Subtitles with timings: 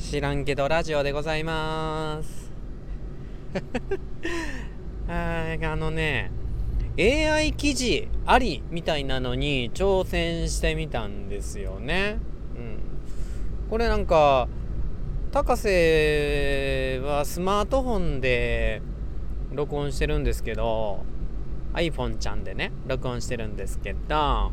[0.00, 2.50] 知らんけどラジオでございます
[5.06, 6.32] ああのね
[6.98, 12.18] AI 記事ありみたいなのに挑戦してみたんですよね。
[12.56, 12.78] うん、
[13.70, 14.48] これなんか
[15.30, 18.82] 高瀬はスマートフォンで
[19.52, 21.04] 録音してるんですけど
[21.74, 24.50] iPhone ちゃんでね録音してるんですけど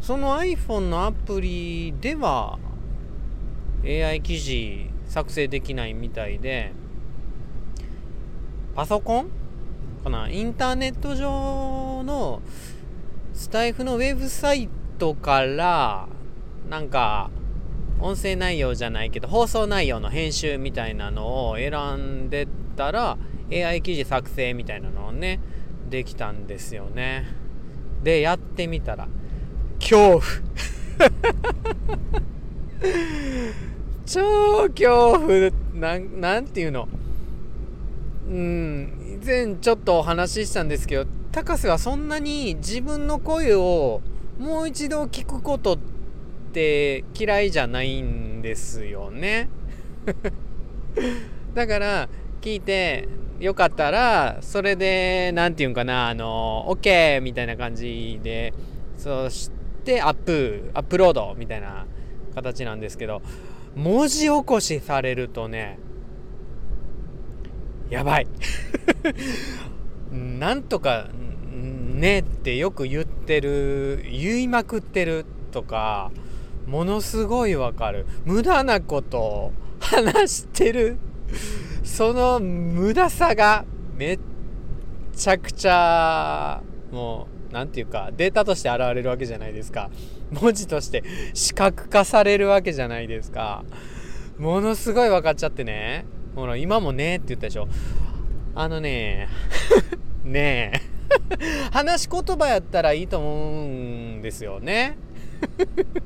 [0.00, 2.58] その iPhone のアプリでは
[3.84, 6.72] AI 記事作成できないみたいで
[8.74, 9.28] パソコン
[10.04, 10.30] かな？
[10.30, 12.42] インターネット上の
[13.32, 16.08] スタイフのウェブサイトから
[16.68, 17.30] なんか
[18.00, 23.18] 音声内容じゃないけど放送内容の編集みたいなのを選んでたら
[23.50, 25.40] AI 記事作成みたいなのをね
[25.88, 27.26] できたんですよね。
[28.02, 29.08] でやってみたら
[29.80, 30.22] 恐怖。
[34.06, 35.50] 超恐怖。
[35.74, 36.88] なんなんていうの？
[38.28, 39.20] うん。
[39.22, 44.00] 以前ちょっとお話ししたんですけど高瀬はそんなに自分の声を
[44.38, 45.78] もう一度聞くことっ
[46.52, 49.48] て嫌いじゃないんですよね。
[51.54, 52.08] だから
[52.40, 53.08] 聞いて
[53.40, 58.54] よかったらそれで何て言うんかなあの OK みたいな感じで
[58.96, 59.50] そし
[59.84, 61.86] てアップアップロードみたいな
[62.38, 63.22] 形なんですけど
[63.74, 65.78] 文字起こしされるとね
[67.90, 68.26] やばい。
[70.12, 71.08] なんとか
[71.50, 76.10] ねってよく言ってる言いまくってるとか
[76.66, 78.06] ものすごいわかる。
[78.24, 80.98] 無駄なこと話してる。
[81.82, 83.64] その無駄さが
[83.96, 84.20] めっ
[85.16, 89.90] ちゃくちゃもう何て言うかデータとして現れるわけじゃないですか。
[90.30, 91.02] 文字として
[91.34, 93.64] 視覚化されるわけじゃないですか。
[94.38, 96.04] ものすごい分かっちゃってね。
[96.34, 97.68] ほら今もねって言ったでしょ。
[98.54, 99.28] あのね
[100.24, 100.98] ねえ。
[101.72, 103.66] 話し言葉やったらいいと思う
[104.18, 104.96] んですよね。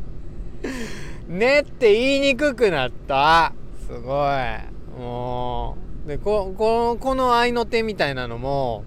[1.28, 3.52] ねって言いにくくなった。
[3.86, 5.00] すごい。
[5.00, 6.08] もう。
[6.08, 8.84] でこここの合いの手みたいなのも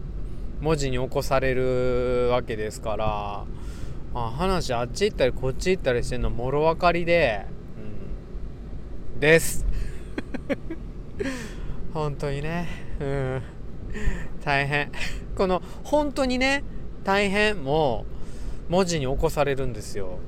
[0.62, 3.46] 文字に起こされるわけですから
[4.16, 7.46] あ話あっち行ったりこっち行ったりしてんのもろ分かりで、
[9.14, 9.66] うん、です。
[11.94, 12.68] 本当にね。
[13.02, 13.42] うん。
[14.44, 14.90] 大変。
[15.36, 16.64] この本当にね
[17.04, 18.06] 大変も
[18.70, 20.20] う文字に起こされるんですよ。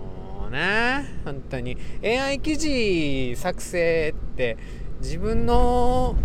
[0.00, 0.40] うん。
[0.40, 1.76] もうね本当に。
[2.02, 4.56] AI 記事作成って
[5.00, 6.16] 自分の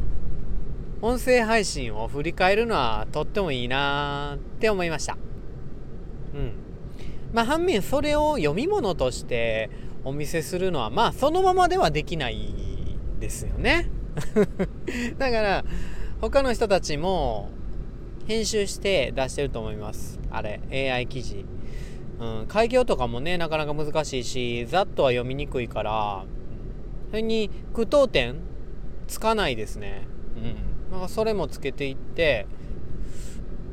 [1.04, 5.18] 音声配信を振り返るのはとってもいいなって思いました。
[6.34, 6.54] うん。
[7.34, 9.70] まあ反面それを読み物として
[10.06, 12.56] お見せするのはまあそのままではできない
[13.20, 13.90] ですよね。
[15.20, 15.66] だから
[16.22, 17.50] 他の人たちも
[18.26, 20.22] 編集して出してると思います。
[20.32, 21.44] あれ AI 記事。
[22.22, 26.24] うん、開業とかもねなかなか難しいしざっとは読みにくいから
[27.10, 28.36] それに句読点
[29.08, 30.08] つかないですね。
[30.38, 30.73] うん。
[30.94, 32.46] なんかそれもつけていって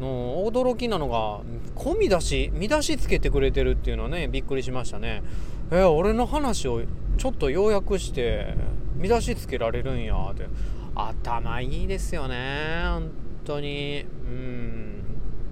[0.01, 1.41] もう驚きなのが
[1.75, 5.23] 込み出し見出しつけてくれてるっていうのはねびっくりしましたね。
[5.71, 6.83] えー、俺の話を
[7.19, 8.55] ちょっと要約して
[8.97, 10.47] 見出しつけられるんやって。
[10.95, 13.11] 頭いいですよね本
[13.45, 14.07] 当に。
[14.25, 15.05] うん。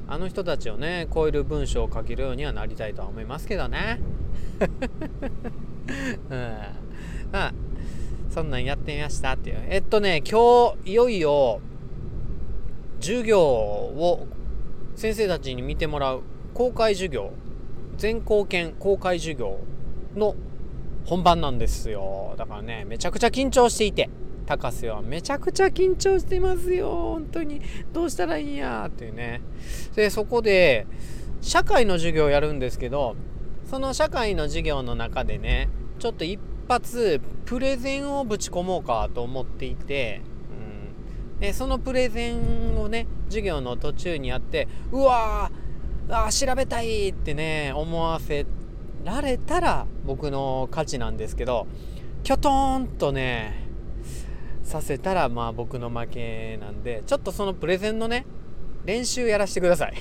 [0.08, 4.00] あの人たちをね超える文章を書けるようにはなりたいとは思いますけどね。
[6.30, 6.58] うん。
[7.30, 7.54] まあ
[8.38, 9.64] そんなんやってみましたっていう。
[9.68, 11.60] えっとね今日いよいよ
[13.00, 14.28] 授業を
[14.94, 16.22] 先生たちに見てもらう
[16.54, 17.32] 公開授業。
[17.96, 19.58] 全校研公開授業
[20.14, 20.36] の
[21.04, 22.34] 本番なんですよ。
[22.38, 24.08] だからねめちゃくちゃ緊張していて。
[24.46, 26.90] 高瀬はめちゃくちゃ緊張してますよ。
[26.90, 27.60] 本当に。
[27.92, 28.86] どうしたらいいんや。
[28.88, 29.40] っていうね。
[29.96, 30.86] でそこで
[31.40, 33.16] 社会の授業をやるんですけど
[33.64, 35.68] その社会の授業の中でね
[35.98, 36.38] ちょっと一
[36.68, 40.20] 発プレゼンをぶち込もうかと思っていて、
[41.34, 48.46] うん、でそのプレゼンをね授業の途中にやってうわーあ調べたいってね思わせ
[49.04, 51.66] られたら僕の価値なんですけど
[52.22, 53.68] きょとんとね
[54.62, 58.26] させたらまあ僕の負けなんでちょっとそのプレゼンのね
[58.84, 59.94] 練習やらせてください。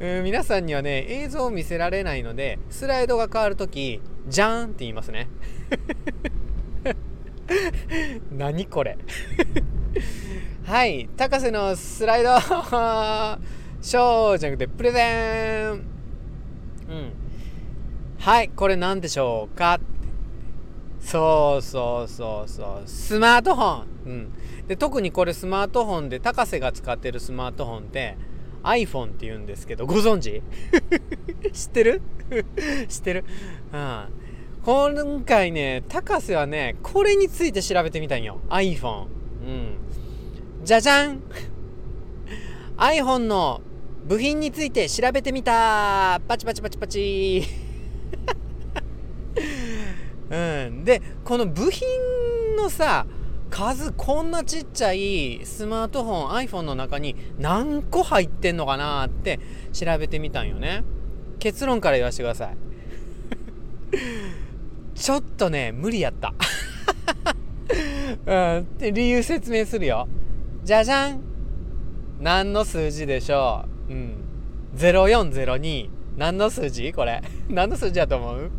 [0.00, 5.28] 皆さんにはね映像を見せられないのでスライドが変わるときじゃーんって言いますね。
[8.32, 8.96] 何これ。
[10.64, 12.30] はい高瀬のスライド。
[13.82, 15.72] ショーじゃなくてプレゼン。
[15.72, 15.82] うん。
[18.18, 19.78] はいこれ何でしょうか。
[21.00, 22.88] そうそうそうそう。
[22.88, 24.32] スマートフォン、うん、
[24.66, 28.16] で特にこれスマートフォンで高瀬が使ってるスマートフォンって
[28.62, 30.42] iPhone って言うんですけどご存知？
[31.52, 32.02] 知ってる？
[32.88, 33.24] 知ってる？
[33.72, 34.04] うん。
[34.62, 38.40] 今回ね高瀬はねこれについて調べてみたんよ。
[38.50, 39.06] iPhone う
[39.50, 39.76] ん。
[40.64, 41.20] じゃじゃん。
[42.76, 43.62] iPhone の
[44.06, 46.20] 部品について調べてみた。
[46.28, 47.42] パチパチパチパチ。
[50.30, 50.84] うん。
[50.84, 51.88] でこの部品
[52.56, 53.06] のさ
[53.50, 59.40] 数こんなちっちゃいスマートフォン iPhone の中に何個入ってんのかなって
[59.72, 60.84] 調べてみたんよね。
[61.40, 62.56] 結論から言わせてください。
[64.94, 66.32] ちょっとね無理やった。
[68.26, 68.58] うん。
[68.60, 70.08] って理由説明するよ。
[70.62, 71.20] じゃじゃん。
[72.20, 73.92] 何の数字でしょう。
[73.92, 74.14] うん。
[74.76, 76.92] 0402何の数字？
[76.92, 77.22] これ。
[77.48, 78.50] 何の数字やと思う？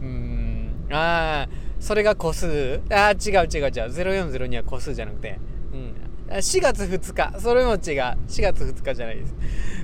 [0.00, 0.86] うん。
[0.90, 2.80] ああそれが個数？
[2.90, 3.70] あ違う違う違う。
[3.70, 5.38] 0402は個数じゃなくて、
[5.72, 5.94] うん、
[6.34, 7.40] 4月2日。
[7.40, 7.78] それも違う。
[7.78, 9.34] 4月2日じゃないです。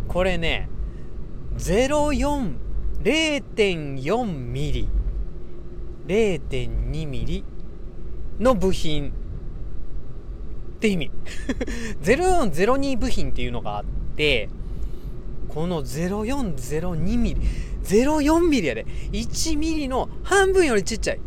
[0.08, 0.68] これね
[1.56, 2.54] 04
[3.02, 4.88] 0.4ミリ。
[6.06, 7.44] 0.2ミリ
[8.40, 9.12] の部品っ
[10.80, 11.10] て意味。
[12.02, 13.84] 0402部品っていうのがあっ
[14.16, 14.48] て
[15.48, 17.40] この0402ミリ。
[17.84, 18.84] 04ミリやで。
[19.12, 21.20] 1ミリの半分よりちっちゃい。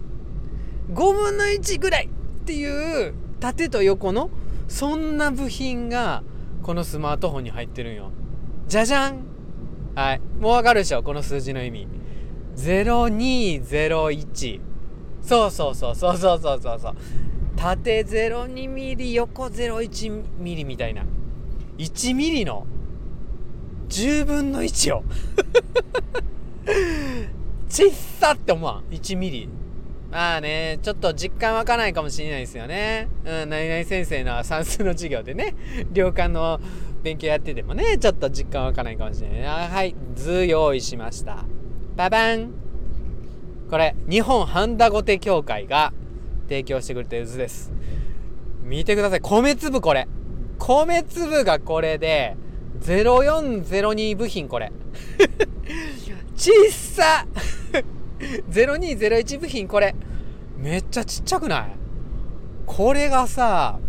[0.89, 2.09] 5分の1ぐらいっ
[2.45, 4.29] ていう縦と横の
[4.67, 6.23] そんな部品が
[6.63, 8.11] このスマートフォンに入ってるんよ。
[8.67, 9.23] じゃじゃん。
[9.95, 10.21] はい。
[10.39, 11.03] もうわかるでしょ？
[11.03, 11.87] この数字の意味。
[12.57, 14.61] 0201
[15.21, 16.95] そうそうそうそうそうそうそうそう。
[17.55, 21.05] 縦 02mm 横 01mm みたいな。
[21.77, 22.65] 1mm の。
[23.89, 25.03] 10分の1よ。
[27.69, 28.83] ちっさって思わん。
[28.93, 29.47] 1mm
[30.11, 33.09] まあね、ちょっと実感湧かないかもしれないですよね。
[33.25, 35.55] うん、何々先生の算数の授業でね、
[35.91, 36.59] 量感の
[37.03, 39.45] 勉強やっててもね、ちょっと実感湧かないかもしれない。
[39.45, 41.45] あはい、図用意しました。
[41.95, 42.51] ババン
[43.69, 45.91] これ、日本ハンダゴテ協会が
[46.47, 47.73] 提供してくれてる図です。
[48.63, 49.21] 見てください。
[49.21, 50.07] 米粒これ。
[50.57, 52.37] 米粒がこれで、
[52.81, 54.71] 0402部品これ。
[56.37, 57.25] ちっさ
[58.49, 59.95] 0201部品これ。
[60.57, 61.75] めっちゃちっちゃくない？
[62.65, 63.79] これがさ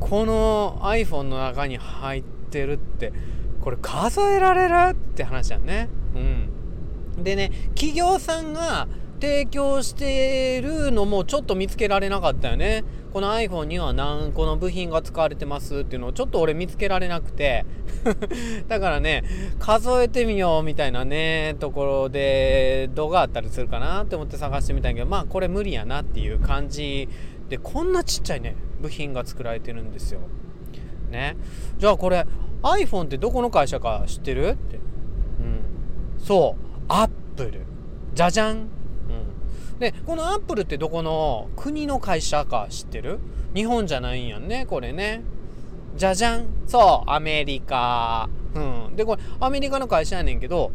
[0.00, 3.12] この iPhone の中に入ってるって
[3.60, 4.92] これ数えられる？
[4.92, 5.88] って話やんね。
[6.14, 7.24] うん。
[7.24, 8.86] でね企業さんが
[9.20, 12.84] 提供してるのもちょっと見つけられなかったよね。
[13.12, 17.64] この iPhone には何個の部品が使われてますっていうのをちょっと俺見つけられなくて。
[18.68, 19.24] だからね
[19.58, 27.08] 数えてみようみたいなねところで動画あったりするかなって思って探してみたんやけどまあこれ無理やなっていう感じ
[27.48, 30.20] でこんなちっちゃいね部品が作られてるんですよ。
[31.10, 31.36] ね。
[31.78, 32.26] じゃあこれ
[32.62, 34.48] iPhone ってどこの会社か知ってる？
[34.48, 34.76] って。
[34.76, 34.82] うん。
[36.18, 37.62] そうアップル
[38.14, 38.68] じゃじゃん
[39.78, 43.20] でこのアップルってどこの国の会社か知ってる？
[43.54, 45.22] 日本じゃないんやんねこれね。
[45.96, 48.28] じゃじゃんそうアメリカ。
[48.54, 48.58] う
[48.90, 48.96] ん。
[48.96, 50.72] でこれアメリカの会社やねんけど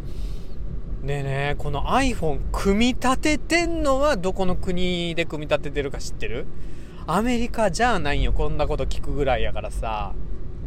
[1.03, 6.45] でねこの iPhone 組み立ててんのはどこの国で組み立ててるか知ってる？
[7.05, 10.13] アメリカじゃないよこんなこと聞くぐらいやからさ。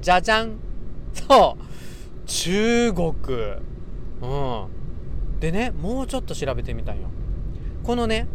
[0.03, 0.59] じゃじゃん
[1.15, 2.27] そう。
[2.27, 3.15] 中国。
[4.21, 4.67] うん。
[5.41, 7.09] でねもうちょっと調べてみたんよ。
[7.87, 8.27] このね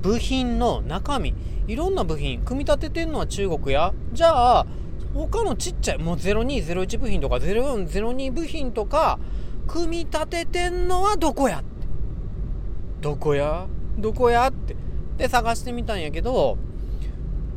[0.00, 1.34] 部品の中身
[1.66, 3.92] いろんな部品組み立ててんのは中国や。
[4.14, 4.66] じゃあ
[5.12, 9.18] 他のちっちゃいもう0201部品とか0402部品とか
[9.66, 11.68] 組み立ててんのはどこやって。
[13.02, 13.66] どこや？
[13.98, 14.74] どこやって。
[15.18, 16.56] で探してみたんやけど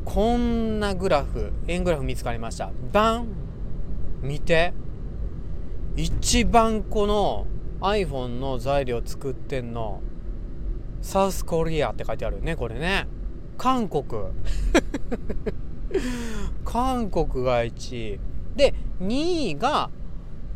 [0.03, 2.69] こんなグラフ円グラフ見つかりました。
[2.91, 3.27] バン。
[4.21, 4.74] 見て。
[5.95, 7.48] 一番この
[7.79, 10.01] iPhone の材料作ってんの。
[11.01, 13.08] サウスコリアって書いてあるよねこれね。
[13.58, 14.03] 韓国。
[16.65, 18.20] 韓国が1位。
[18.55, 19.89] で2位が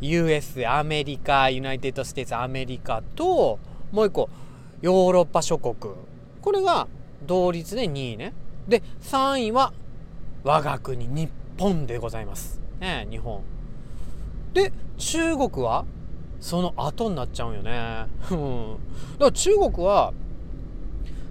[0.02, 3.60] US アメリカユナイテッド・ステーツアメリカと
[3.92, 4.30] もう一個
[4.82, 5.76] ヨーロッパ諸国。
[6.42, 6.88] これが
[7.26, 8.34] 同率で2位ね。
[8.68, 9.74] で3位は
[10.44, 12.62] 我が国日本でございます。
[12.80, 13.42] ね日本。
[14.54, 15.86] で中国は
[16.40, 17.72] その後になっちゃうよね。
[17.72, 18.08] だか
[19.20, 20.14] ら中国は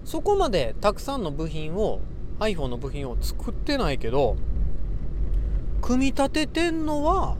[0.04, 2.00] そこまでたくさんの部品を
[2.38, 4.36] iPhone の部品を作ってないけど
[5.80, 7.36] 組み立ててんのは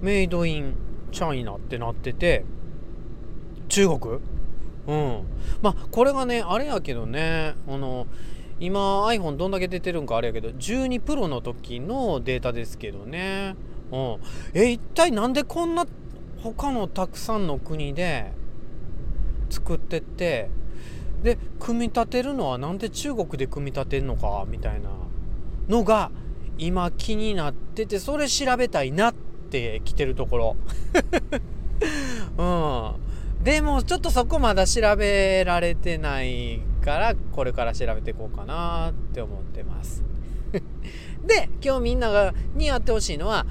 [0.00, 0.74] メイドイン
[1.12, 2.44] チャイナってなってて
[3.68, 4.20] 中国？
[4.86, 5.24] うん。
[5.62, 8.06] まあこれがねあれやけどねあの
[8.60, 13.56] 今 iPhone どんだけ出てるんかあれやけど12 Pro の時のデータですけどね。
[13.90, 14.16] うん。
[14.54, 15.86] え一体なんでこんな
[16.42, 18.32] 他のたくさんの国で
[19.50, 20.50] 作ってって
[21.22, 24.90] で組み立てるのはなんで中国で組み立てるのかみたいな
[25.68, 26.10] のが
[26.58, 29.14] 今気になっててそれ調べたいなっ
[29.50, 30.56] て来てるところ。
[32.38, 33.44] うん。
[33.44, 40.02] でもちょっとそこまだ調べられてないからこれから調べていこうかなって思ってます。
[41.26, 43.46] で今日みんながにやってほしいのは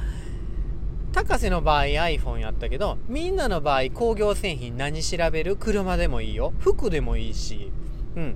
[1.15, 5.55] 高瀬の場合 iPhone やったけどみんなの場合工業製品何調べる？
[5.55, 6.53] 車でもいいよ。
[6.59, 7.71] 服でもいいし。
[8.17, 8.35] うん。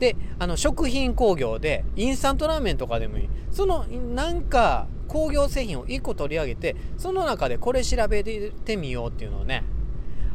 [0.00, 3.28] であの食品工業でインスタントラーメンとかでもいい。
[3.52, 9.62] そのなんか工業製品を1個取り上げてその中でこれ調べてみようっていうのをね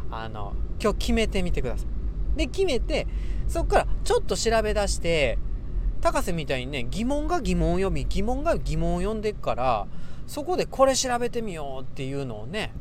[0.10, 2.38] あの今日決めてみてください。
[2.38, 3.06] で決めて
[3.50, 5.38] そこからちょっと調べ出して
[6.00, 9.88] 高瀬みたいにね疑問が疑問を読み疑問が疑問を読んでいくから
[10.28, 12.72] そこでこれ調べてみようっていうのをね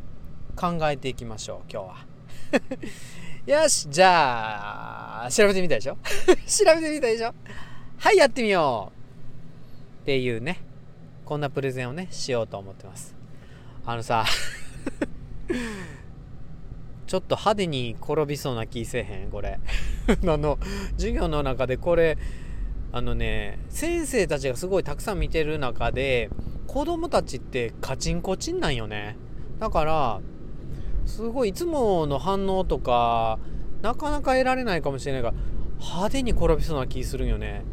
[0.56, 1.96] 考えていきましょう今日は。
[3.62, 5.96] よしじゃあ調べてみたいでしょ？
[6.26, 7.34] 調べてみたい でしょ？
[7.98, 10.60] はいやってみようっていうね
[11.24, 13.14] こんなプレゼンをねしようと思ってます。
[13.86, 14.24] あのさ
[17.06, 19.30] ちょっと派手に転びそうな気せえへん？
[19.30, 19.58] これ。
[20.08, 20.58] あの
[20.92, 22.16] 授業の中でこれ
[22.92, 26.30] あのね先生たちがすごいたくさん見てる中で
[26.70, 29.16] 子供たちってカチンコチンなんよね。
[29.58, 30.20] だから
[31.04, 33.40] すごいいつもの反応とか
[33.82, 35.34] なかなか得られないかもしれないが
[35.80, 37.64] 派手に転びそうな気するんよね。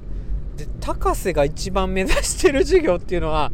[0.55, 3.51] で高瀬が一番目指してる授業っていうのは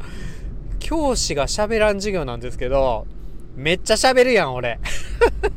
[0.80, 3.06] 教師が喋らん授業なんですけど
[3.58, 4.80] めっちゃ喋るやん俺。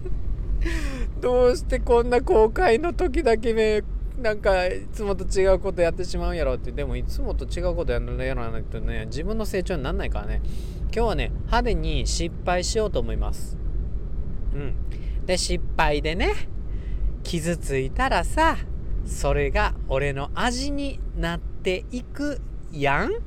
[1.23, 3.85] どうしてこんな公開の時だけね
[4.19, 10.41] なんかいつもと違うことやってしまうんやろってでもいつもと違うことやらないとね自分の成長になんないからね。
[10.95, 13.59] 今日はね派手に失敗しようと思います。
[14.55, 14.75] うん。
[15.27, 16.35] で失敗でね
[17.25, 18.57] 傷ついたらさ
[19.05, 22.41] それが俺の味になっていく
[22.73, 23.11] やん。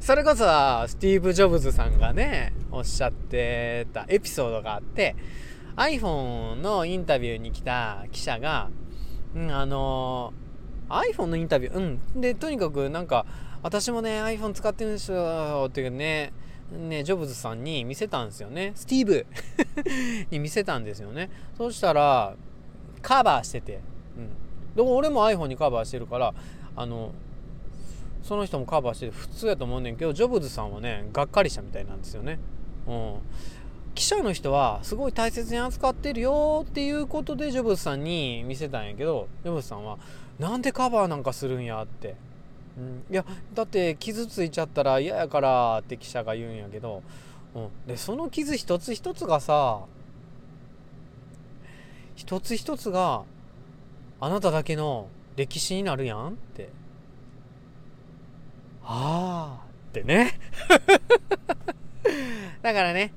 [0.00, 0.44] それこそ
[0.86, 5.16] スティーブ・ジョブズさんがねおっしゃってたエピソードがあって
[5.76, 8.70] iPhone のインタビューに来た記者が
[9.34, 12.20] うん、あのー、iPhone のインタビュー、うん。
[12.20, 13.24] で、とにかくなんか、
[13.62, 16.32] 私もね、iPhone 使ってるんですよっていうね、
[16.72, 18.72] ね、ジョブズさんに見せたんですよね。
[18.74, 19.26] スティーブ
[20.30, 21.30] に見せたんですよね。
[21.56, 22.34] そしたら、
[23.02, 23.80] カバーしてて。
[24.16, 24.74] うん。
[24.74, 26.34] でも俺も iPhone にカバーしてるから、
[26.74, 27.12] あの、
[28.22, 32.38] その人もカバーしてて普通やと思うねんけど、ジョブズさんはね、がっかりしたみたいなんですよね。
[32.86, 33.14] うん。
[33.94, 39.98] 記者の人はすごい大切に扱ってるよっていうことでジョブズさんに見せたんやけどジョブズさんは
[40.38, 42.16] 「なんでカバーなんかするんや」って、
[42.78, 47.02] うん、いやだって傷ついちゃったら嫌やからって記者が言うんやけど、
[47.54, 49.80] うん、でその傷一つ一つがさ
[52.14, 53.24] 一つ一つが
[54.20, 56.68] あなただけの歴史になるやんって。
[58.84, 60.38] ああってね。
[62.62, 63.12] だからね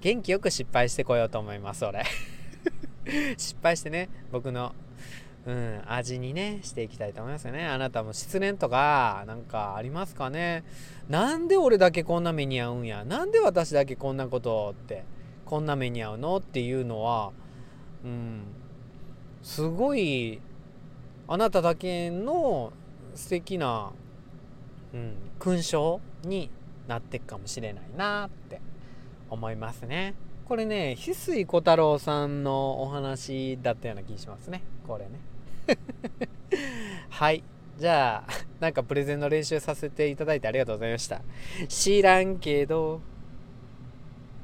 [0.00, 2.04] 元気よく失敗してこようと思います俺。
[3.36, 4.74] 失敗してね僕の
[5.46, 7.66] うん味にねしていきたいと思いますよね。
[7.66, 10.64] あなたも失恋とかなんかありますかね。
[11.08, 13.04] なんで俺だけこんな目に遭うんや。
[13.04, 15.04] なんで私だけこんなことって
[15.44, 17.32] こんな目に遭うのっていうのは
[18.04, 18.40] うん
[19.42, 20.40] すごい
[21.28, 22.72] あなただけの
[23.14, 23.92] 素敵な、
[24.92, 26.50] うん、勲章に
[26.88, 28.60] なっていくかもしれないなって。
[29.30, 30.14] 思いますね。
[30.46, 34.62] これね、翡翠小太郎さんのお話だったような気しますね。
[34.86, 35.18] これね。
[37.10, 37.42] はい。
[37.78, 41.20] じゃあ、なんかプレゼンの練習させていただいてありがとうございました。
[41.68, 43.00] 知らんけど、